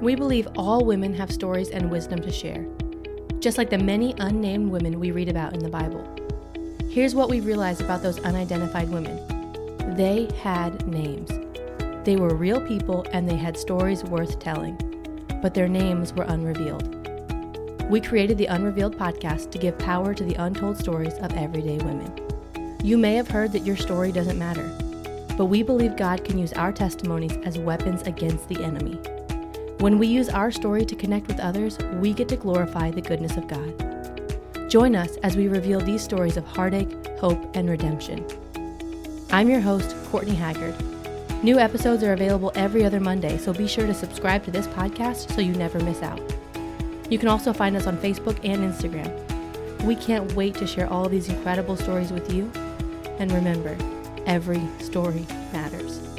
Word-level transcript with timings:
We 0.00 0.14
believe 0.14 0.48
all 0.56 0.86
women 0.86 1.12
have 1.16 1.30
stories 1.30 1.68
and 1.68 1.90
wisdom 1.90 2.22
to 2.22 2.32
share, 2.32 2.64
just 3.38 3.58
like 3.58 3.68
the 3.68 3.76
many 3.76 4.14
unnamed 4.18 4.70
women 4.70 4.98
we 4.98 5.10
read 5.10 5.28
about 5.28 5.52
in 5.52 5.58
the 5.58 5.68
Bible. 5.68 6.08
Here's 6.88 7.14
what 7.14 7.28
we've 7.28 7.44
realized 7.44 7.82
about 7.82 8.02
those 8.02 8.18
unidentified 8.20 8.88
women 8.88 9.18
they 9.96 10.26
had 10.40 10.86
names. 10.86 11.30
They 12.04 12.16
were 12.16 12.34
real 12.34 12.66
people 12.66 13.04
and 13.12 13.28
they 13.28 13.36
had 13.36 13.58
stories 13.58 14.02
worth 14.02 14.38
telling, 14.38 14.78
but 15.42 15.52
their 15.52 15.68
names 15.68 16.14
were 16.14 16.24
unrevealed. 16.24 16.96
We 17.90 18.00
created 18.00 18.38
the 18.38 18.46
Unrevealed 18.46 18.96
podcast 18.96 19.50
to 19.50 19.58
give 19.58 19.78
power 19.78 20.14
to 20.14 20.24
the 20.24 20.36
untold 20.36 20.78
stories 20.78 21.14
of 21.14 21.32
everyday 21.34 21.76
women. 21.78 22.10
You 22.82 22.96
may 22.96 23.16
have 23.16 23.28
heard 23.28 23.52
that 23.52 23.66
your 23.66 23.76
story 23.76 24.12
doesn't 24.12 24.38
matter, 24.38 24.66
but 25.36 25.46
we 25.46 25.62
believe 25.62 25.96
God 25.96 26.24
can 26.24 26.38
use 26.38 26.54
our 26.54 26.72
testimonies 26.72 27.36
as 27.44 27.58
weapons 27.58 28.02
against 28.02 28.48
the 28.48 28.64
enemy. 28.64 28.98
When 29.80 29.98
we 29.98 30.08
use 30.08 30.28
our 30.28 30.50
story 30.50 30.84
to 30.84 30.94
connect 30.94 31.26
with 31.26 31.40
others, 31.40 31.78
we 32.02 32.12
get 32.12 32.28
to 32.28 32.36
glorify 32.36 32.90
the 32.90 33.00
goodness 33.00 33.38
of 33.38 33.48
God. 33.48 34.70
Join 34.70 34.94
us 34.94 35.16
as 35.22 35.38
we 35.38 35.48
reveal 35.48 35.80
these 35.80 36.02
stories 36.02 36.36
of 36.36 36.44
heartache, 36.44 36.92
hope, 37.16 37.56
and 37.56 37.66
redemption. 37.66 38.26
I'm 39.30 39.48
your 39.48 39.62
host, 39.62 39.96
Courtney 40.10 40.34
Haggard. 40.34 40.74
New 41.42 41.58
episodes 41.58 42.02
are 42.02 42.12
available 42.12 42.52
every 42.54 42.84
other 42.84 43.00
Monday, 43.00 43.38
so 43.38 43.54
be 43.54 43.66
sure 43.66 43.86
to 43.86 43.94
subscribe 43.94 44.44
to 44.44 44.50
this 44.50 44.66
podcast 44.66 45.34
so 45.34 45.40
you 45.40 45.54
never 45.54 45.80
miss 45.80 46.02
out. 46.02 46.20
You 47.08 47.18
can 47.18 47.28
also 47.28 47.54
find 47.54 47.74
us 47.74 47.86
on 47.86 47.96
Facebook 47.96 48.38
and 48.44 48.62
Instagram. 48.62 49.82
We 49.84 49.96
can't 49.96 50.30
wait 50.34 50.56
to 50.56 50.66
share 50.66 50.92
all 50.92 51.08
these 51.08 51.30
incredible 51.30 51.78
stories 51.78 52.12
with 52.12 52.30
you. 52.30 52.52
And 53.18 53.32
remember, 53.32 53.78
every 54.26 54.60
story 54.78 55.24
matters. 55.54 56.09